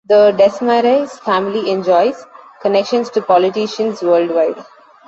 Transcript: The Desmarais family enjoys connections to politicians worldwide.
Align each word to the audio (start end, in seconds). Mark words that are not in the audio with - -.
The 0.07 0.31
Desmarais 0.31 1.19
family 1.23 1.69
enjoys 1.69 2.25
connections 2.59 3.11
to 3.11 3.21
politicians 3.21 4.01
worldwide. 4.01 4.57